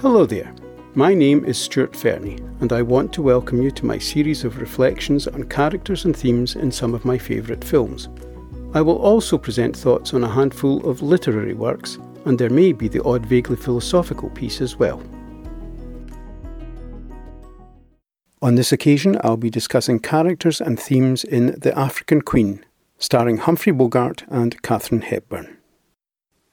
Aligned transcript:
Hello 0.00 0.26
there. 0.26 0.54
My 0.94 1.14
name 1.14 1.42
is 1.46 1.56
Stuart 1.56 1.96
Fernie, 1.96 2.38
and 2.60 2.70
I 2.70 2.82
want 2.82 3.14
to 3.14 3.22
welcome 3.22 3.62
you 3.62 3.70
to 3.70 3.86
my 3.86 3.96
series 3.96 4.44
of 4.44 4.58
reflections 4.58 5.26
on 5.26 5.44
characters 5.44 6.04
and 6.04 6.14
themes 6.14 6.54
in 6.54 6.70
some 6.70 6.92
of 6.92 7.06
my 7.06 7.16
favourite 7.16 7.64
films. 7.64 8.10
I 8.74 8.82
will 8.82 8.98
also 8.98 9.38
present 9.38 9.74
thoughts 9.74 10.12
on 10.12 10.22
a 10.22 10.28
handful 10.28 10.86
of 10.86 11.00
literary 11.00 11.54
works, 11.54 11.96
and 12.26 12.38
there 12.38 12.50
may 12.50 12.72
be 12.72 12.88
the 12.88 13.02
odd 13.04 13.24
vaguely 13.24 13.56
philosophical 13.56 14.28
piece 14.28 14.60
as 14.60 14.76
well. 14.76 15.02
On 18.42 18.54
this 18.54 18.72
occasion, 18.72 19.18
I'll 19.24 19.38
be 19.38 19.48
discussing 19.48 19.98
characters 19.98 20.60
and 20.60 20.78
themes 20.78 21.24
in 21.24 21.58
The 21.58 21.76
African 21.76 22.20
Queen, 22.20 22.62
starring 22.98 23.38
Humphrey 23.38 23.72
Bogart 23.72 24.24
and 24.28 24.60
Katharine 24.60 25.00
Hepburn. 25.00 25.56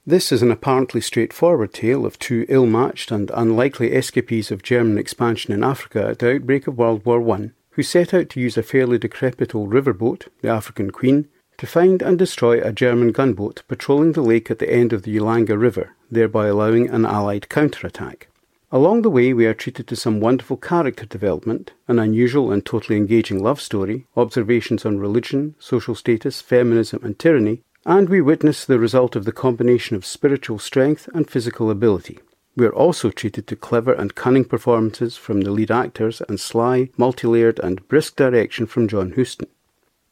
This 0.05 0.33
is 0.33 0.41
an 0.41 0.51
apparently 0.51 0.99
straightforward 0.99 1.73
tale 1.73 2.05
of 2.05 2.20
two 2.20 2.45
ill 2.49 2.66
matched 2.66 3.09
and 3.09 3.31
unlikely 3.34 3.93
escapees 3.93 4.52
of 4.52 4.62
German 4.62 4.98
expansion 4.98 5.53
in 5.53 5.63
Africa 5.63 6.07
at 6.07 6.20
the 6.20 6.35
outbreak 6.35 6.67
of 6.67 6.77
World 6.77 7.05
War 7.05 7.26
I, 7.38 7.52
who 7.71 7.84
set 7.84 8.13
out 8.13 8.27
to 8.31 8.41
use 8.41 8.57
a 8.57 8.63
fairly 8.63 8.98
decrepit 8.98 9.55
old 9.55 9.71
riverboat, 9.71 10.27
the 10.41 10.49
African 10.49 10.91
Queen, 10.91 11.29
to 11.57 11.66
find 11.66 12.02
and 12.02 12.20
destroy 12.20 12.62
a 12.62 12.73
German 12.73 13.13
gunboat 13.13 13.63
patrolling 13.70 14.12
the 14.12 14.21
lake 14.21 14.52
at 14.52 14.59
the 14.59 14.70
end 14.70 14.91
of 14.91 15.03
the 15.03 15.16
Ulanga 15.16 15.57
River, 15.57 15.95
thereby 16.12 16.48
allowing 16.48 16.90
an 16.90 17.05
Allied 17.05 17.48
counterattack. 17.48 18.27
Along 18.73 19.04
the 19.04 19.09
way, 19.09 19.31
we 19.34 19.45
are 19.45 19.54
treated 19.54 19.88
to 19.88 19.95
some 19.95 20.20
wonderful 20.20 20.57
character 20.57 21.05
development, 21.05 21.71
an 21.88 21.98
unusual 21.98 22.51
and 22.51 22.65
totally 22.65 22.98
engaging 22.98 23.41
love 23.41 23.62
story, 23.62 24.05
observations 24.17 24.85
on 24.85 24.99
religion, 24.99 25.55
social 25.59 25.95
status, 25.95 26.41
feminism, 26.41 26.99
and 27.05 27.17
tyranny, 27.17 27.62
and 27.85 28.07
we 28.07 28.21
witness 28.21 28.63
the 28.63 28.79
result 28.79 29.15
of 29.15 29.25
the 29.25 29.31
combination 29.31 29.95
of 29.95 30.05
spiritual 30.05 30.57
strength 30.57 31.09
and 31.13 31.29
physical 31.29 31.69
ability. 31.69 32.19
We 32.55 32.65
are 32.65 32.73
also 32.73 33.09
treated 33.09 33.47
to 33.47 33.55
clever 33.55 33.93
and 33.93 34.15
cunning 34.15 34.45
performances 34.45 35.17
from 35.17 35.41
the 35.41 35.51
lead 35.51 35.71
actors 35.71 36.21
and 36.29 36.40
sly, 36.40 36.90
multi-layered 36.98 37.59
and 37.59 37.85
brisk 37.87 38.15
direction 38.15 38.67
from 38.67 38.87
John 38.87 39.13
Huston. 39.15 39.48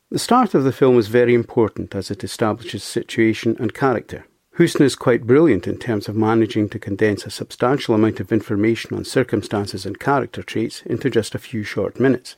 The 0.10 0.20
start 0.20 0.54
of 0.54 0.64
the 0.64 0.74
film 0.74 0.98
is 0.98 1.08
very 1.08 1.34
important 1.34 1.96
as 1.96 2.12
it 2.12 2.24
establishes 2.24 2.84
situation 2.84 3.56
and 3.60 3.74
character. 3.74 4.26
Huston 4.58 4.86
is 4.86 4.96
quite 4.96 5.28
brilliant 5.28 5.68
in 5.68 5.78
terms 5.78 6.10
of 6.10 6.16
managing 6.16 6.68
to 6.70 6.80
condense 6.80 7.26
a 7.26 7.32
substantial 7.32 7.96
amount 7.96 8.20
of 8.20 8.34
information 8.34 8.98
on 8.98 9.06
circumstances 9.06 9.86
and 9.86 10.00
character 10.00 10.44
traits 10.44 10.82
into 10.82 11.10
just 11.10 11.36
a 11.36 11.40
few 11.40 11.64
short 11.64 12.00
minutes. 12.00 12.36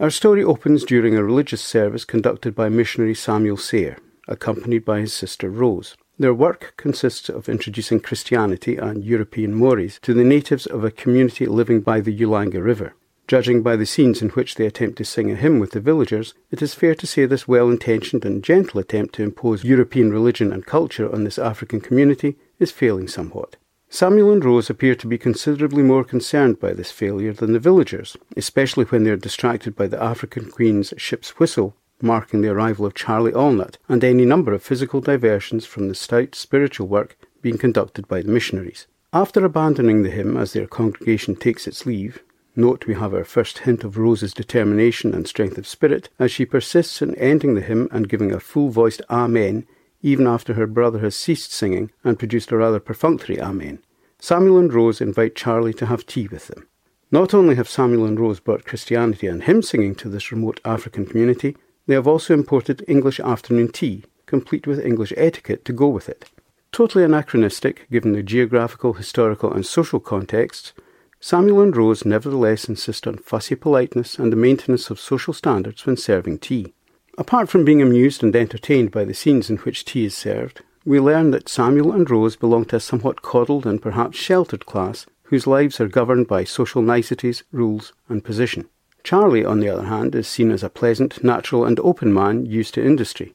Our 0.00 0.10
story 0.10 0.42
opens 0.42 0.84
during 0.84 1.16
a 1.16 1.22
religious 1.22 1.60
service 1.60 2.04
conducted 2.04 2.54
by 2.56 2.68
missionary 2.68 3.14
Samuel 3.14 3.56
Sayer 3.56 3.98
accompanied 4.28 4.84
by 4.84 5.00
his 5.00 5.12
sister 5.12 5.50
Rose. 5.50 5.96
Their 6.18 6.34
work 6.34 6.74
consists 6.76 7.28
of 7.28 7.48
introducing 7.48 8.00
Christianity 8.00 8.76
and 8.76 9.04
European 9.04 9.54
mores 9.54 9.98
to 10.02 10.12
the 10.12 10.24
natives 10.24 10.66
of 10.66 10.84
a 10.84 10.90
community 10.90 11.46
living 11.46 11.80
by 11.80 12.00
the 12.00 12.16
Ulanga 12.18 12.62
River. 12.62 12.94
Judging 13.28 13.62
by 13.62 13.76
the 13.76 13.86
scenes 13.86 14.22
in 14.22 14.30
which 14.30 14.54
they 14.54 14.66
attempt 14.66 14.96
to 14.98 15.04
sing 15.04 15.30
a 15.30 15.36
hymn 15.36 15.58
with 15.58 15.72
the 15.72 15.80
villagers, 15.80 16.34
it 16.50 16.62
is 16.62 16.74
fair 16.74 16.94
to 16.94 17.06
say 17.06 17.26
this 17.26 17.46
well 17.46 17.68
intentioned 17.68 18.24
and 18.24 18.42
gentle 18.42 18.80
attempt 18.80 19.14
to 19.14 19.22
impose 19.22 19.64
European 19.64 20.10
religion 20.10 20.52
and 20.52 20.66
culture 20.66 21.12
on 21.12 21.24
this 21.24 21.38
African 21.38 21.80
community 21.80 22.36
is 22.58 22.72
failing 22.72 23.06
somewhat. 23.06 23.56
Samuel 23.90 24.32
and 24.32 24.44
Rose 24.44 24.68
appear 24.68 24.94
to 24.96 25.06
be 25.06 25.18
considerably 25.18 25.82
more 25.82 26.04
concerned 26.04 26.58
by 26.58 26.72
this 26.72 26.90
failure 26.90 27.32
than 27.32 27.52
the 27.52 27.58
villagers, 27.58 28.16
especially 28.36 28.84
when 28.86 29.04
they 29.04 29.10
are 29.10 29.16
distracted 29.16 29.76
by 29.76 29.86
the 29.86 30.02
African 30.02 30.50
Queen's 30.50 30.92
ship's 30.96 31.38
whistle 31.38 31.76
marking 32.00 32.40
the 32.40 32.48
arrival 32.48 32.86
of 32.86 32.94
Charlie 32.94 33.32
Allnut, 33.32 33.76
and 33.88 34.04
any 34.04 34.24
number 34.24 34.52
of 34.52 34.62
physical 34.62 35.00
diversions 35.00 35.66
from 35.66 35.88
the 35.88 35.94
stout 35.94 36.34
spiritual 36.34 36.88
work 36.88 37.18
being 37.42 37.58
conducted 37.58 38.08
by 38.08 38.22
the 38.22 38.30
missionaries. 38.30 38.86
After 39.12 39.44
abandoning 39.44 40.02
the 40.02 40.10
hymn 40.10 40.36
as 40.36 40.52
their 40.52 40.66
congregation 40.66 41.36
takes 41.36 41.66
its 41.66 41.86
leave, 41.86 42.22
note 42.54 42.86
we 42.86 42.94
have 42.94 43.14
our 43.14 43.24
first 43.24 43.58
hint 43.58 43.84
of 43.84 43.96
Rose's 43.96 44.34
determination 44.34 45.14
and 45.14 45.26
strength 45.26 45.56
of 45.56 45.66
spirit 45.66 46.08
as 46.18 46.30
she 46.30 46.44
persists 46.44 47.00
in 47.00 47.14
ending 47.14 47.54
the 47.54 47.62
hymn 47.62 47.88
and 47.90 48.08
giving 48.08 48.32
a 48.32 48.40
full 48.40 48.68
voiced 48.68 49.02
Amen 49.08 49.66
even 50.02 50.26
after 50.26 50.54
her 50.54 50.66
brother 50.66 51.00
has 51.00 51.16
ceased 51.16 51.52
singing 51.52 51.90
and 52.04 52.18
produced 52.18 52.52
a 52.52 52.56
rather 52.56 52.80
perfunctory 52.80 53.40
Amen. 53.40 53.80
Samuel 54.20 54.58
and 54.58 54.72
Rose 54.72 55.00
invite 55.00 55.34
Charlie 55.34 55.74
to 55.74 55.86
have 55.86 56.06
tea 56.06 56.28
with 56.28 56.48
them. 56.48 56.66
Not 57.10 57.32
only 57.32 57.54
have 57.54 57.68
Samuel 57.68 58.04
and 58.04 58.18
Rose 58.18 58.40
brought 58.40 58.64
Christianity 58.64 59.26
and 59.26 59.44
hymn 59.44 59.62
singing 59.62 59.94
to 59.96 60.08
this 60.08 60.30
remote 60.30 60.60
African 60.64 61.06
community, 61.06 61.56
they 61.88 61.94
have 61.94 62.06
also 62.06 62.34
imported 62.34 62.84
English 62.86 63.18
afternoon 63.18 63.68
tea, 63.68 64.04
complete 64.26 64.66
with 64.66 64.78
English 64.84 65.12
etiquette 65.16 65.64
to 65.64 65.72
go 65.72 65.88
with 65.88 66.06
it. 66.06 66.26
Totally 66.70 67.02
anachronistic, 67.02 67.86
given 67.90 68.12
the 68.12 68.22
geographical, 68.22 68.92
historical, 68.92 69.50
and 69.50 69.64
social 69.64 69.98
contexts, 69.98 70.74
Samuel 71.18 71.62
and 71.62 71.74
Rose 71.74 72.04
nevertheless 72.04 72.68
insist 72.68 73.06
on 73.06 73.16
fussy 73.16 73.54
politeness 73.54 74.18
and 74.18 74.30
the 74.30 74.36
maintenance 74.36 74.90
of 74.90 75.00
social 75.00 75.32
standards 75.32 75.86
when 75.86 75.96
serving 75.96 76.40
tea. 76.40 76.74
Apart 77.16 77.48
from 77.48 77.64
being 77.64 77.80
amused 77.80 78.22
and 78.22 78.36
entertained 78.36 78.90
by 78.90 79.04
the 79.04 79.14
scenes 79.14 79.48
in 79.48 79.56
which 79.56 79.86
tea 79.86 80.04
is 80.04 80.14
served, 80.14 80.60
we 80.84 81.00
learn 81.00 81.30
that 81.30 81.48
Samuel 81.48 81.92
and 81.92 82.08
Rose 82.08 82.36
belong 82.36 82.66
to 82.66 82.76
a 82.76 82.80
somewhat 82.80 83.22
coddled 83.22 83.64
and 83.64 83.80
perhaps 83.80 84.18
sheltered 84.18 84.66
class 84.66 85.06
whose 85.24 85.46
lives 85.46 85.80
are 85.80 85.88
governed 85.88 86.28
by 86.28 86.44
social 86.44 86.82
niceties, 86.82 87.44
rules, 87.50 87.94
and 88.10 88.22
position. 88.22 88.68
Charlie, 89.08 89.42
on 89.42 89.60
the 89.60 89.70
other 89.70 89.86
hand, 89.86 90.14
is 90.14 90.28
seen 90.28 90.50
as 90.50 90.62
a 90.62 90.68
pleasant, 90.68 91.24
natural, 91.24 91.64
and 91.64 91.80
open 91.80 92.12
man 92.12 92.44
used 92.44 92.74
to 92.74 92.84
industry. 92.84 93.34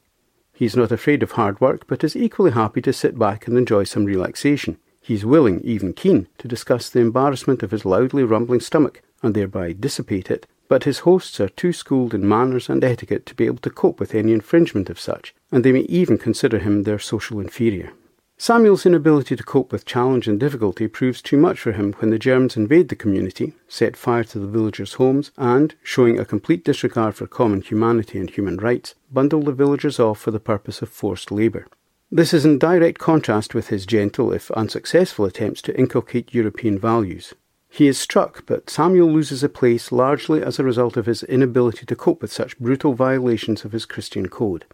He 0.52 0.66
is 0.66 0.76
not 0.76 0.92
afraid 0.92 1.20
of 1.24 1.32
hard 1.32 1.60
work, 1.60 1.88
but 1.88 2.04
is 2.04 2.14
equally 2.14 2.52
happy 2.52 2.80
to 2.82 2.92
sit 2.92 3.18
back 3.18 3.48
and 3.48 3.58
enjoy 3.58 3.82
some 3.82 4.04
relaxation. 4.04 4.78
He 5.00 5.14
is 5.14 5.26
willing, 5.26 5.60
even 5.62 5.92
keen, 5.92 6.28
to 6.38 6.46
discuss 6.46 6.88
the 6.88 7.00
embarrassment 7.00 7.64
of 7.64 7.72
his 7.72 7.84
loudly 7.84 8.22
rumbling 8.22 8.60
stomach 8.60 9.02
and 9.20 9.34
thereby 9.34 9.72
dissipate 9.72 10.30
it, 10.30 10.46
but 10.68 10.84
his 10.84 11.00
hosts 11.00 11.40
are 11.40 11.48
too 11.48 11.72
schooled 11.72 12.14
in 12.14 12.28
manners 12.28 12.68
and 12.68 12.84
etiquette 12.84 13.26
to 13.26 13.34
be 13.34 13.46
able 13.46 13.58
to 13.58 13.68
cope 13.68 13.98
with 13.98 14.14
any 14.14 14.32
infringement 14.32 14.88
of 14.88 15.00
such, 15.00 15.34
and 15.50 15.64
they 15.64 15.72
may 15.72 15.86
even 15.88 16.18
consider 16.18 16.60
him 16.60 16.84
their 16.84 17.00
social 17.00 17.40
inferior. 17.40 17.92
Samuel's 18.36 18.84
inability 18.84 19.36
to 19.36 19.44
cope 19.44 19.70
with 19.70 19.84
challenge 19.84 20.26
and 20.26 20.40
difficulty 20.40 20.88
proves 20.88 21.22
too 21.22 21.36
much 21.36 21.60
for 21.60 21.72
him 21.72 21.92
when 21.94 22.10
the 22.10 22.18
Germans 22.18 22.56
invade 22.56 22.88
the 22.88 22.96
community, 22.96 23.54
set 23.68 23.96
fire 23.96 24.24
to 24.24 24.38
the 24.38 24.48
villagers' 24.48 24.94
homes, 24.94 25.30
and, 25.38 25.74
showing 25.82 26.18
a 26.18 26.24
complete 26.24 26.64
disregard 26.64 27.14
for 27.14 27.26
common 27.26 27.62
humanity 27.62 28.18
and 28.18 28.30
human 28.30 28.56
rights, 28.56 28.96
bundle 29.12 29.42
the 29.42 29.52
villagers 29.52 30.00
off 30.00 30.18
for 30.18 30.32
the 30.32 30.40
purpose 30.40 30.82
of 30.82 30.88
forced 30.88 31.30
labour. 31.30 31.66
This 32.10 32.34
is 32.34 32.44
in 32.44 32.58
direct 32.58 32.98
contrast 32.98 33.54
with 33.54 33.68
his 33.68 33.86
gentle, 33.86 34.32
if 34.32 34.50
unsuccessful, 34.50 35.24
attempts 35.24 35.62
to 35.62 35.78
inculcate 35.78 36.34
European 36.34 36.78
values. 36.78 37.34
He 37.68 37.88
is 37.88 37.98
struck, 37.98 38.46
but 38.46 38.68
Samuel 38.68 39.10
loses 39.10 39.42
a 39.42 39.48
place 39.48 39.90
largely 39.90 40.42
as 40.42 40.58
a 40.58 40.64
result 40.64 40.96
of 40.96 41.06
his 41.06 41.22
inability 41.22 41.86
to 41.86 41.96
cope 41.96 42.20
with 42.20 42.32
such 42.32 42.58
brutal 42.58 42.94
violations 42.94 43.64
of 43.64 43.72
his 43.72 43.86
Christian 43.86 44.28
code. 44.28 44.64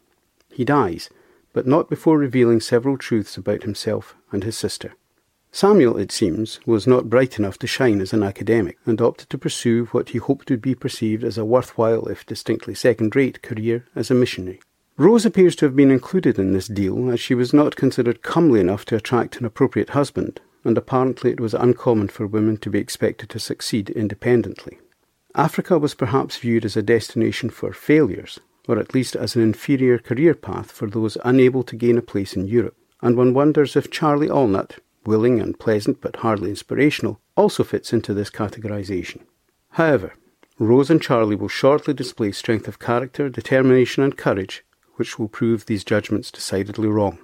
He 0.50 0.64
dies, 0.64 1.08
but 1.52 1.66
not 1.66 1.90
before 1.90 2.18
revealing 2.18 2.60
several 2.60 2.96
truths 2.96 3.36
about 3.36 3.62
himself 3.62 4.14
and 4.32 4.44
his 4.44 4.56
sister. 4.56 4.94
Samuel, 5.52 5.96
it 5.96 6.12
seems, 6.12 6.60
was 6.64 6.86
not 6.86 7.10
bright 7.10 7.38
enough 7.38 7.58
to 7.58 7.66
shine 7.66 8.00
as 8.00 8.12
an 8.12 8.22
academic, 8.22 8.78
and 8.86 9.00
opted 9.00 9.28
to 9.30 9.38
pursue 9.38 9.86
what 9.86 10.10
he 10.10 10.18
hoped 10.18 10.48
would 10.48 10.62
be 10.62 10.76
perceived 10.76 11.24
as 11.24 11.36
a 11.36 11.44
worthwhile, 11.44 12.06
if 12.06 12.24
distinctly 12.24 12.74
second 12.74 13.16
rate, 13.16 13.42
career 13.42 13.84
as 13.96 14.10
a 14.10 14.14
missionary. 14.14 14.60
Rose 14.96 15.26
appears 15.26 15.56
to 15.56 15.64
have 15.64 15.74
been 15.74 15.90
included 15.90 16.38
in 16.38 16.52
this 16.52 16.68
deal, 16.68 17.10
as 17.10 17.18
she 17.18 17.34
was 17.34 17.52
not 17.52 17.74
considered 17.74 18.22
comely 18.22 18.60
enough 18.60 18.84
to 18.84 18.96
attract 18.96 19.38
an 19.38 19.44
appropriate 19.44 19.90
husband, 19.90 20.40
and 20.62 20.78
apparently 20.78 21.32
it 21.32 21.40
was 21.40 21.54
uncommon 21.54 22.08
for 22.08 22.26
women 22.26 22.56
to 22.58 22.70
be 22.70 22.78
expected 22.78 23.28
to 23.30 23.40
succeed 23.40 23.90
independently. 23.90 24.78
Africa 25.34 25.78
was 25.78 25.94
perhaps 25.94 26.36
viewed 26.36 26.64
as 26.64 26.76
a 26.76 26.82
destination 26.82 27.50
for 27.50 27.72
failures, 27.72 28.38
or 28.70 28.78
at 28.78 28.94
least 28.94 29.16
as 29.16 29.34
an 29.34 29.42
inferior 29.42 29.98
career 29.98 30.32
path 30.32 30.70
for 30.70 30.88
those 30.88 31.18
unable 31.24 31.64
to 31.64 31.74
gain 31.74 31.98
a 31.98 32.02
place 32.02 32.36
in 32.36 32.46
Europe, 32.46 32.76
and 33.02 33.16
one 33.16 33.34
wonders 33.34 33.74
if 33.74 33.90
Charlie 33.90 34.28
Allnut, 34.28 34.78
willing 35.04 35.40
and 35.40 35.58
pleasant 35.58 36.00
but 36.00 36.16
hardly 36.16 36.50
inspirational, 36.50 37.20
also 37.36 37.64
fits 37.64 37.92
into 37.92 38.14
this 38.14 38.30
categorization. 38.30 39.22
However, 39.70 40.14
Rose 40.60 40.88
and 40.88 41.02
Charlie 41.02 41.34
will 41.34 41.48
shortly 41.48 41.94
display 41.94 42.30
strength 42.30 42.68
of 42.68 42.78
character, 42.78 43.28
determination, 43.28 44.04
and 44.04 44.16
courage, 44.16 44.64
which 44.94 45.18
will 45.18 45.28
prove 45.28 45.66
these 45.66 45.82
judgments 45.82 46.30
decidedly 46.30 46.86
wrong. 46.86 47.18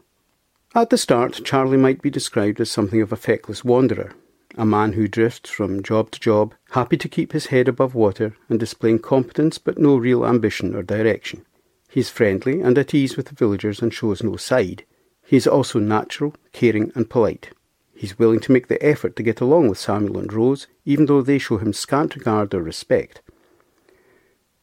At 0.75 0.91
the 0.91 0.99
start, 0.99 1.45
Charlie 1.45 1.77
might 1.77 2.03
be 2.03 2.11
described 2.11 2.61
as 2.61 2.73
something 2.73 3.01
of 3.01 3.13
a 3.13 3.17
feckless 3.17 3.63
wanderer, 3.63 4.15
a 4.57 4.65
man 4.65 4.95
who 4.95 5.07
drifts 5.07 5.51
from 5.51 5.83
job 5.83 6.11
to 6.11 6.21
job, 6.21 6.55
happy 6.71 6.97
to 6.97 7.09
keep 7.09 7.33
his 7.33 7.47
head 7.47 7.69
above 7.69 7.95
water 7.95 8.35
and 8.49 8.59
displaying 8.59 8.99
competence 8.99 9.59
but 9.59 9.79
no 9.79 9.97
real 9.97 10.25
ambition 10.25 10.75
or 10.75 10.83
direction. 10.83 11.45
He 11.91 12.01
is 12.01 12.11
friendly 12.11 12.61
and 12.61 12.77
at 12.79 12.95
ease 12.95 13.17
with 13.17 13.27
the 13.27 13.35
villagers 13.35 13.83
and 13.83 13.93
shows 13.93 14.23
no 14.23 14.37
side. 14.37 14.85
He 15.27 15.37
is 15.37 15.47
also 15.47 15.79
natural, 15.79 16.35
caring, 16.53 16.93
and 16.95 17.11
polite. 17.11 17.51
He 17.95 18.07
is 18.07 18.19
willing 18.19 18.41
to 18.41 18.53
make 18.53 18.69
the 18.69 18.83
effort 18.85 19.17
to 19.17 19.23
get 19.23 19.41
along 19.41 19.69
with 19.69 19.79
Samuel 19.79 20.19
and 20.19 20.33
Rose, 20.33 20.67
even 20.85 21.07
though 21.07 21.23
they 21.23 21.39
show 21.39 21.59
him 21.59 21.73
scant 21.73 22.15
regard 22.15 22.55
or 22.55 22.63
respect. 22.63 23.23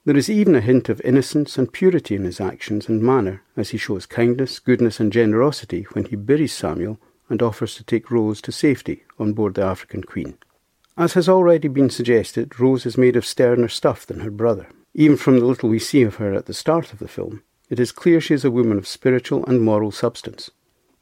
There 0.06 0.18
is 0.18 0.30
even 0.30 0.56
a 0.56 0.62
hint 0.62 0.90
of 0.90 1.02
innocence 1.02 1.58
and 1.58 1.72
purity 1.72 2.16
in 2.16 2.26
his 2.26 2.42
actions 2.42 2.90
and 2.90 3.02
manner 3.02 3.42
as 3.56 3.70
he 3.70 3.78
shows 3.78 4.06
kindness, 4.06 4.60
goodness, 4.60 5.00
and 5.00 5.14
generosity 5.14 5.84
when 5.94 6.06
he 6.06 6.16
buries 6.16 6.54
Samuel 6.54 7.00
and 7.30 7.42
offers 7.42 7.76
to 7.76 7.84
take 7.84 8.12
Rose 8.12 8.42
to 8.42 8.52
safety 8.52 9.04
on 9.18 9.34
board 9.34 9.56
the 9.56 9.64
African 9.64 10.04
Queen. 10.04 10.38
As 10.98 11.14
has 11.14 11.28
already 11.28 11.68
been 11.68 11.90
suggested, 11.90 12.60
Rose 12.60 12.86
is 12.86 12.98
made 12.98 13.16
of 13.16 13.26
sterner 13.26 13.68
stuff 13.68 14.06
than 14.06 14.20
her 14.20 14.32
brother. 14.32 14.68
Even 14.94 15.18
from 15.18 15.40
the 15.40 15.46
little 15.46 15.70
we 15.70 15.80
see 15.80 16.04
of 16.04 16.16
her 16.16 16.34
at 16.34 16.46
the 16.46 16.54
start 16.54 16.94
of 16.94 17.00
the 17.00 17.08
film, 17.08 17.42
it 17.70 17.80
is 17.80 17.92
clear 17.92 18.22
she 18.22 18.36
is 18.36 18.46
a 18.46 18.52
woman 18.52 18.78
of 18.78 18.88
spiritual 18.88 19.44
and 19.46 19.62
moral 19.62 19.92
substance. 19.92 20.52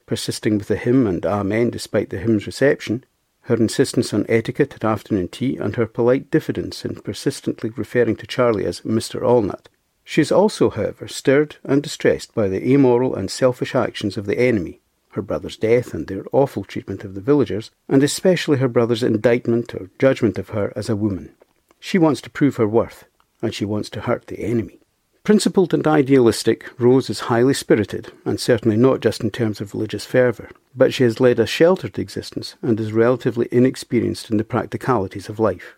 Persisting 0.06 0.58
with 0.58 0.70
the 0.70 0.78
hymn 0.78 1.08
and 1.08 1.26
Amen 1.26 1.70
despite 1.70 2.10
the 2.10 2.20
hymn's 2.20 2.46
reception, 2.46 3.04
her 3.42 3.56
insistence 3.56 4.14
on 4.14 4.26
etiquette 4.30 4.76
at 4.76 4.86
afternoon 4.86 5.28
tea, 5.28 5.58
and 5.58 5.76
her 5.76 5.86
polite 5.86 6.32
diffidence 6.32 6.86
in 6.86 6.96
persistently 6.96 7.72
referring 7.72 8.16
to 8.16 8.28
Charlie 8.28 8.66
as 8.66 8.82
Mr. 8.82 9.22
Allnut. 9.22 9.66
She 10.04 10.22
is 10.22 10.32
also, 10.32 10.70
however, 10.70 11.08
stirred 11.08 11.58
and 11.64 11.82
distressed 11.82 12.34
by 12.34 12.48
the 12.48 12.72
amoral 12.74 13.16
and 13.16 13.30
selfish 13.30 13.76
actions 13.76 14.16
of 14.16 14.26
the 14.26 14.40
enemy, 14.40 14.80
her 15.12 15.22
brother's 15.22 15.58
death 15.58 15.94
and 15.94 16.08
their 16.08 16.24
awful 16.32 16.64
treatment 16.64 17.04
of 17.04 17.16
the 17.16 17.22
villagers, 17.22 17.72
and 17.88 18.04
especially 18.04 18.58
her 18.58 18.68
brother's 18.68 19.04
indictment 19.04 19.74
or 19.74 19.90
judgment 20.00 20.38
of 20.38 20.50
her 20.50 20.72
as 20.76 20.90
a 20.90 20.96
woman. 20.96 21.34
She 21.80 21.98
wants 21.98 22.22
to 22.22 22.30
prove 22.30 22.58
her 22.58 22.68
worth, 22.68 23.06
and 23.42 23.54
she 23.54 23.66
wants 23.66 23.90
to 23.92 24.02
hurt 24.02 24.28
the 24.28 24.40
enemy. 24.40 24.80
Principled 25.24 25.72
and 25.74 25.86
idealistic, 25.86 26.68
Rose 26.80 27.10
is 27.10 27.22
highly 27.22 27.54
spirited, 27.54 28.12
and 28.26 28.40
certainly 28.40 28.76
not 28.76 29.02
just 29.02 29.22
in 29.22 29.30
terms 29.30 29.62
of 29.62 29.74
religious 29.74 30.06
fervour, 30.06 30.50
but 30.76 30.94
she 30.94 31.04
has 31.04 31.20
led 31.20 31.40
a 31.40 31.46
sheltered 31.46 32.00
existence 32.00 32.56
and 32.64 32.80
is 32.80 32.92
relatively 32.92 33.48
inexperienced 33.52 34.32
in 34.32 34.38
the 34.38 34.44
practicalities 34.44 35.30
of 35.30 35.40
life. 35.40 35.76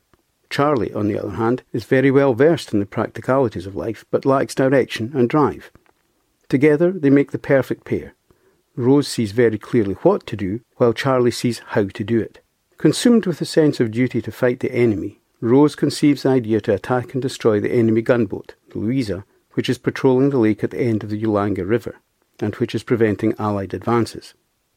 Charlie, 0.49 0.93
on 0.93 1.07
the 1.07 1.19
other 1.19 1.31
hand, 1.31 1.63
is 1.73 1.83
very 1.83 2.09
well 2.09 2.33
versed 2.33 2.73
in 2.73 2.79
the 2.79 2.85
practicalities 2.85 3.65
of 3.65 3.75
life, 3.75 4.05
but 4.11 4.25
lacks 4.25 4.55
direction 4.55 5.11
and 5.13 5.27
drive. 5.27 5.71
Together 6.47 6.91
they 6.91 7.09
make 7.09 7.31
the 7.31 7.39
perfect 7.39 7.83
pair. 7.83 8.13
Rose 8.75 9.07
sees 9.07 9.31
very 9.31 9.57
clearly 9.57 9.93
what 10.01 10.25
to 10.27 10.35
do, 10.35 10.61
while 10.77 10.93
Charlie 10.93 11.31
sees 11.31 11.59
how 11.59 11.85
to 11.85 12.03
do 12.03 12.19
it. 12.19 12.39
Consumed 12.77 13.25
with 13.25 13.39
a 13.39 13.45
sense 13.45 13.79
of 13.79 13.91
duty 13.91 14.21
to 14.21 14.31
fight 14.31 14.59
the 14.59 14.71
enemy, 14.71 15.21
Rose 15.41 15.75
conceives 15.75 16.23
the 16.23 16.29
idea 16.29 16.59
to 16.61 16.73
attack 16.73 17.13
and 17.13 17.21
destroy 17.21 17.59
the 17.59 17.71
enemy 17.71 18.01
gunboat, 18.01 18.55
the 18.69 18.79
Louisa, 18.79 19.25
which 19.53 19.69
is 19.69 19.77
patrolling 19.77 20.31
the 20.31 20.39
lake 20.39 20.63
at 20.63 20.71
the 20.71 20.81
end 20.81 21.03
of 21.03 21.09
the 21.09 21.21
Ulanga 21.21 21.67
River, 21.67 21.97
and 22.39 22.55
which 22.55 22.73
is 22.73 22.81
preventing 22.83 23.35
Allied 23.37 23.73
advances. 23.73 24.33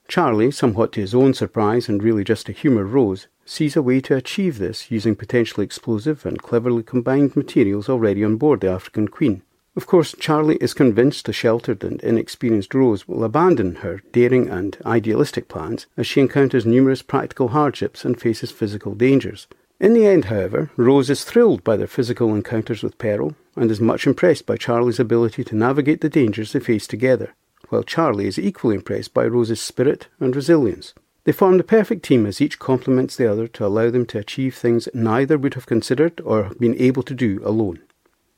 Charlie, 0.09 0.51
somewhat 0.51 0.93
to 0.93 1.01
his 1.01 1.15
own 1.15 1.35
surprise 1.35 1.89
and 1.89 2.03
really 2.03 2.23
just 2.23 2.47
to 2.47 2.53
humour 2.53 2.85
Rose, 2.85 3.27
sees 3.45 3.77
a 3.77 3.83
way 3.83 4.01
to 4.03 4.15
achieve 4.15 4.59
this 4.59 4.91
using 4.91 5.17
potentially 5.17 5.65
explosive 5.65 6.27
and 6.27 6.43
cleverly 6.43 6.83
combined 6.83 7.35
materials 7.35 7.89
already 7.89 8.23
on 8.23 8.37
board 8.37 8.61
the 8.61 8.71
African 8.71 9.09
Queen. 9.09 9.43
Of 9.77 9.87
course, 9.87 10.15
Charlie 10.19 10.57
is 10.57 10.75
convinced 10.75 11.27
the 11.27 11.33
sheltered 11.33 11.85
and 11.85 12.01
inexperienced 12.01 12.75
Rose 12.75 13.07
will 13.07 13.23
abandon 13.23 13.77
her 13.77 14.01
daring 14.11 14.49
and 14.49 14.77
idealistic 14.85 15.49
plans 15.49 15.87
as 15.97 16.07
she 16.07 16.21
encounters 16.21 16.65
numerous 16.65 17.03
practical 17.03 17.49
hardships 17.49 18.05
and 18.05 18.19
faces 18.19 18.51
physical 18.51 18.95
dangers, 18.95 19.47
in 19.79 19.93
the 19.93 20.07
end, 20.07 20.27
however, 20.27 20.71
Rose 20.77 21.11
is 21.11 21.25
thrilled 21.25 21.63
by 21.63 21.77
their 21.77 21.87
physical 21.87 22.35
encounters 22.35 22.83
with 22.83 22.97
peril 22.97 23.37
and 23.57 23.71
is 23.71 23.81
much 23.81 24.07
impressed 24.07 24.47
by 24.47 24.57
Charlie's 24.57 24.99
ability 24.99 25.45
to 25.45 25.57
navigate 25.57 26.01
the 26.01 26.09
dangers 26.09 26.53
they 26.53 26.61
face 26.61 26.87
together, 26.87 27.35
while 27.69 27.83
Charlie 27.83 28.27
is 28.27 28.39
equally 28.39 28.77
impressed 28.77 29.13
by 29.13 29.27
Rose's 29.27 29.61
spirit 29.61 30.07
and 30.19 30.35
resilience. 30.35 30.95
They 31.25 31.33
form 31.33 31.59
the 31.59 31.65
perfect 31.65 32.05
team 32.05 32.25
as 32.25 32.41
each 32.41 32.59
complements 32.59 33.17
the 33.17 33.31
other 33.31 33.49
to 33.49 33.67
allow 33.67 33.91
them 33.91 34.07
to 34.07 34.19
achieve 34.19 34.55
things 34.55 34.89
neither 34.95 35.37
would 35.37 35.55
have 35.55 35.67
considered 35.67 36.23
or 36.25 36.53
been 36.59 36.77
able 36.81 37.03
to 37.03 37.15
do 37.15 37.43
alone. 37.45 37.81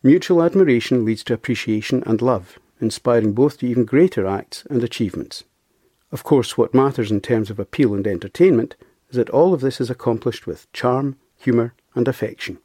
Mutual 0.02 0.44
admiration 0.44 1.04
leads 1.04 1.24
to 1.24 1.34
appreciation 1.34 2.04
and 2.06 2.22
love, 2.22 2.60
inspiring 2.80 3.32
both 3.32 3.58
to 3.58 3.66
even 3.66 3.84
greater 3.84 4.28
acts 4.28 4.64
and 4.70 4.84
achievements. 4.84 5.42
Of 6.12 6.22
course, 6.22 6.56
what 6.56 6.72
matters 6.72 7.10
in 7.10 7.20
terms 7.20 7.50
of 7.50 7.58
appeal 7.58 7.94
and 7.94 8.06
entertainment 8.06 8.76
is 9.10 9.16
that 9.16 9.30
all 9.30 9.52
of 9.52 9.60
this 9.60 9.80
is 9.80 9.90
accomplished 9.90 10.46
with 10.46 10.72
charm, 10.72 11.16
humour, 11.36 11.74
and 11.96 12.06
affection. 12.06 12.58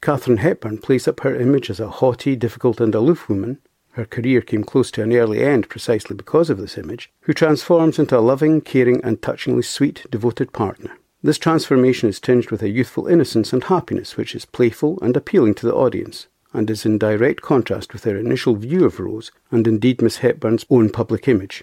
Katharine 0.00 0.36
Hepburn 0.36 0.78
plays 0.78 1.08
up 1.08 1.20
her 1.20 1.34
image 1.34 1.70
as 1.70 1.80
a 1.80 1.90
haughty, 1.90 2.36
difficult, 2.36 2.80
and 2.80 2.94
aloof 2.94 3.28
woman. 3.28 3.58
Her 3.92 4.04
career 4.04 4.40
came 4.40 4.62
close 4.62 4.92
to 4.92 5.02
an 5.02 5.12
early 5.12 5.42
end 5.42 5.68
precisely 5.68 6.14
because 6.14 6.50
of 6.50 6.58
this 6.58 6.78
image, 6.78 7.10
who 7.22 7.32
transforms 7.32 7.98
into 7.98 8.16
a 8.16 8.20
loving, 8.20 8.60
caring, 8.60 9.02
and 9.02 9.20
touchingly 9.20 9.62
sweet, 9.62 10.06
devoted 10.08 10.52
partner. 10.52 10.96
This 11.20 11.38
transformation 11.38 12.08
is 12.08 12.20
tinged 12.20 12.52
with 12.52 12.62
a 12.62 12.68
youthful 12.68 13.08
innocence 13.08 13.52
and 13.52 13.64
happiness 13.64 14.16
which 14.16 14.36
is 14.36 14.44
playful 14.44 15.00
and 15.02 15.16
appealing 15.16 15.54
to 15.54 15.66
the 15.66 15.74
audience, 15.74 16.28
and 16.56 16.70
is 16.70 16.86
in 16.86 16.98
direct 16.98 17.42
contrast 17.42 17.92
with 17.92 18.02
their 18.02 18.16
initial 18.16 18.56
view 18.56 18.84
of 18.84 18.98
Rose, 18.98 19.30
and 19.50 19.68
indeed 19.68 20.00
Miss 20.00 20.18
Hepburn's 20.18 20.64
own 20.70 20.90
public 20.90 21.28
image. 21.28 21.62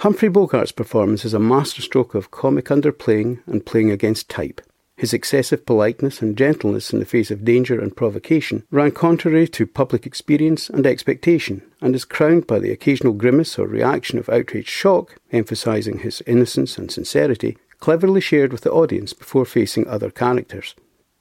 Humphrey 0.00 0.28
Bogart's 0.28 0.72
performance 0.72 1.24
is 1.24 1.34
a 1.34 1.38
masterstroke 1.38 2.14
of 2.14 2.30
comic 2.30 2.66
underplaying 2.66 3.40
and 3.46 3.64
playing 3.64 3.90
against 3.90 4.28
type. 4.28 4.60
His 4.96 5.12
excessive 5.12 5.66
politeness 5.66 6.22
and 6.22 6.36
gentleness 6.36 6.92
in 6.92 7.00
the 7.00 7.04
face 7.04 7.30
of 7.30 7.44
danger 7.44 7.80
and 7.80 7.96
provocation 7.96 8.64
ran 8.70 8.92
contrary 8.92 9.48
to 9.48 9.66
public 9.66 10.06
experience 10.06 10.68
and 10.68 10.86
expectation, 10.86 11.62
and 11.80 11.94
is 11.94 12.04
crowned 12.04 12.46
by 12.46 12.58
the 12.58 12.70
occasional 12.70 13.12
grimace 13.12 13.58
or 13.58 13.66
reaction 13.66 14.18
of 14.18 14.28
outraged 14.28 14.68
shock, 14.68 15.16
emphasizing 15.32 15.98
his 15.98 16.22
innocence 16.26 16.78
and 16.78 16.92
sincerity, 16.92 17.56
cleverly 17.80 18.20
shared 18.20 18.52
with 18.52 18.60
the 18.60 18.72
audience 18.72 19.12
before 19.12 19.44
facing 19.44 19.86
other 19.88 20.10
characters. 20.10 20.74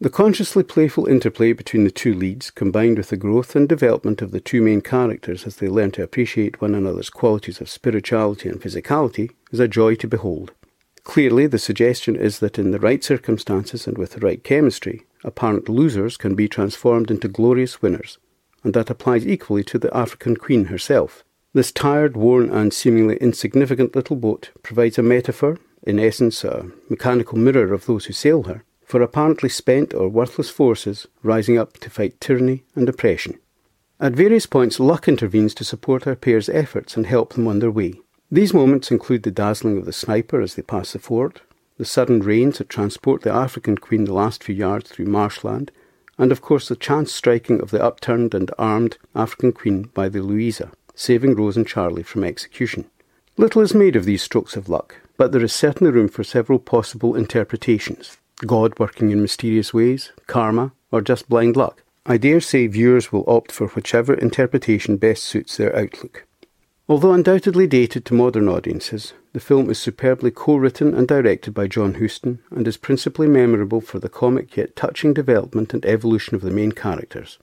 The 0.04 0.10
consciously 0.10 0.64
playful 0.64 1.08
interplay 1.08 1.54
between 1.54 1.86
the 1.86 1.90
two 1.90 2.14
leads, 2.14 2.52
combined 2.52 2.98
with 2.98 3.08
the 3.08 3.16
growth 3.16 3.56
and 3.56 3.70
development 3.70 4.22
of 4.22 4.32
the 4.32 4.42
two 4.42 4.62
main 4.62 4.82
characters 4.82 5.48
as 5.48 5.56
they 5.56 5.70
learn 5.70 5.92
to 5.92 6.04
appreciate 6.04 6.60
one 6.60 6.76
another's 6.76 7.10
qualities 7.10 7.62
of 7.62 7.70
spirituality 7.70 8.50
and 8.50 8.60
physicality, 8.60 9.32
is 9.54 9.62
a 9.62 9.68
joy 9.70 9.96
to 9.96 10.08
behold. 10.10 10.52
Clearly, 11.06 11.48
the 11.48 11.58
suggestion 11.58 12.18
is 12.18 12.40
that 12.40 12.60
in 12.60 12.72
the 12.72 12.82
right 12.82 13.02
circumstances 13.02 13.88
and 13.88 13.98
with 13.98 14.12
the 14.12 14.20
right 14.20 14.44
chemistry, 14.44 15.06
apparent 15.24 15.70
losers 15.70 16.18
can 16.18 16.36
be 16.36 16.50
transformed 16.50 17.10
into 17.10 17.30
glorious 17.30 17.82
winners, 17.82 18.18
and 18.62 18.74
that 18.74 18.90
applies 18.90 19.26
equally 19.26 19.64
to 19.64 19.80
the 19.80 19.96
African 19.96 20.36
Queen 20.36 20.66
herself. 20.66 21.24
This 21.54 21.72
tired, 21.72 22.18
worn, 22.18 22.50
and 22.50 22.74
seemingly 22.74 23.16
insignificant 23.22 23.96
little 23.96 24.18
boat 24.18 24.52
provides 24.64 25.00
a 25.00 25.02
metaphor, 25.02 25.60
in 25.84 25.98
essence 25.98 26.44
a 26.44 26.70
mechanical 26.90 27.38
mirror 27.38 27.74
of 27.74 27.86
those 27.86 28.08
who 28.08 28.14
sail 28.14 28.44
her, 28.44 28.66
for 28.94 29.01
apparently 29.01 29.50
spent 29.50 29.92
or 29.95 30.07
worthless 30.07 30.51
forces 30.51 31.07
rising 31.24 31.57
up 31.57 31.80
to 31.80 31.90
fight 31.90 32.22
tyranny 32.22 32.63
and 32.75 32.88
oppression. 32.88 33.40
At 34.00 34.13
various 34.13 34.45
points, 34.45 34.80
luck 34.80 35.07
intervenes 35.07 35.56
to 35.56 35.63
support 35.63 36.06
our 36.06 36.16
pair's 36.16 36.48
efforts 36.48 36.95
and 36.95 37.07
help 37.07 37.34
them 37.34 37.48
on 37.48 37.57
their 37.57 37.72
way. 37.72 37.95
These 38.30 38.54
moments 38.54 38.92
include 38.92 39.24
the 39.24 39.31
dazzling 39.31 39.80
of 39.80 39.86
the 39.86 39.94
sniper 39.94 40.42
as 40.42 40.54
they 40.54 40.62
pass 40.62 40.94
the 40.94 41.00
fort, 41.00 41.42
the 41.80 41.86
sudden 41.86 42.19
rains 42.19 42.59
that 42.59 42.69
transport 42.69 43.23
the 43.23 43.31
African 43.31 43.80
Queen 43.80 44.06
the 44.06 44.14
last 44.14 44.44
few 44.44 44.54
yards 44.54 44.92
through 44.92 45.07
marshland, 45.07 45.71
and 46.19 46.31
of 46.31 46.42
course 46.42 46.68
the 46.68 46.76
chance 46.76 47.12
striking 47.12 47.62
of 47.62 47.71
the 47.71 47.83
upturned 47.83 48.35
and 48.35 48.52
armed 48.59 49.00
African 49.16 49.54
Queen 49.54 49.90
by 49.95 50.07
the 50.07 50.21
Louisa, 50.21 50.71
saving 50.94 51.33
Rose 51.33 51.57
and 51.57 51.66
Charlie 51.68 52.04
from 52.04 52.23
execution. 52.23 52.85
Little 53.38 53.64
is 53.64 53.73
made 53.73 53.95
of 53.95 54.06
these 54.06 54.21
strokes 54.21 54.56
of 54.56 54.69
luck, 54.69 54.97
but 55.18 55.31
there 55.31 55.44
is 55.44 55.52
certainly 55.52 55.92
room 55.92 56.09
for 56.09 56.23
several 56.23 56.59
possible 56.59 57.16
interpretations. 57.16 58.18
God 58.47 58.78
working 58.80 59.12
in 59.12 59.21
mysterious 59.21 59.73
ways, 59.73 60.12
karma, 60.28 60.71
or 60.92 61.02
just 61.02 61.30
blind 61.30 61.56
luck. 61.56 61.83
I 62.06 62.18
dare 62.18 62.42
say 62.42 62.68
viewers 62.68 63.12
will 63.12 63.23
opt 63.28 63.52
for 63.52 63.68
whichever 63.68 64.14
interpretation 64.14 64.97
best 64.97 65.23
suits 65.23 65.56
their 65.56 65.76
outlook. 65.76 66.26
Although 66.90 67.14
undoubtedly 67.14 67.66
dated 67.66 68.04
to 68.06 68.14
modern 68.14 68.50
audiences, 68.50 69.14
the 69.31 69.40
film 69.40 69.69
is 69.69 69.80
superbly 69.80 70.31
co 70.31 70.57
written 70.57 70.94
and 70.94 71.07
directed 71.07 71.54
by 71.54 71.68
John 71.68 71.95
Huston 71.95 72.40
and 72.52 72.68
is 72.68 72.78
principally 72.78 73.28
memorable 73.28 73.80
for 73.80 74.00
the 74.00 74.09
comic 74.09 74.57
yet 74.57 74.76
touching 74.76 75.14
development 75.14 75.73
and 75.73 75.85
evolution 75.85 76.35
of 76.35 76.42
the 76.42 76.52
main 76.52 76.73
characters. 76.73 77.40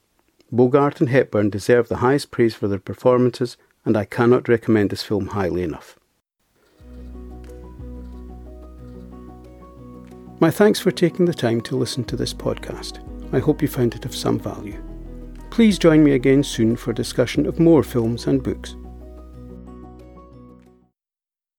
Bogart 0.52 1.00
and 1.00 1.09
Hepburn 1.09 1.49
deserve 1.49 1.88
the 1.88 1.97
highest 1.97 2.30
praise 2.30 2.54
for 2.54 2.69
their 2.69 2.78
performances, 2.78 3.57
and 3.85 3.97
I 3.97 4.04
cannot 4.04 4.49
recommend 4.49 4.90
this 4.90 5.02
film 5.02 5.28
highly 5.28 5.62
enough. 5.62 5.97
My 10.40 10.50
thanks 10.50 10.80
for 10.80 10.90
taking 10.90 11.26
the 11.26 11.35
time 11.35 11.61
to 11.61 11.76
listen 11.76 12.02
to 12.04 12.16
this 12.16 12.32
podcast. 12.32 13.04
I 13.35 13.40
hope 13.40 13.61
you 13.61 13.68
found 13.68 13.94
it 13.94 14.06
of 14.06 14.16
some 14.16 14.38
value. 14.38 14.82
Please 15.50 15.78
join 15.78 16.02
me 16.02 16.12
again 16.12 16.42
soon 16.42 16.76
for 16.76 16.92
a 16.92 16.94
discussion 16.94 17.44
of 17.44 17.61
more 17.61 17.82
films 17.82 18.26
and 18.26 18.42
books. 18.42 18.75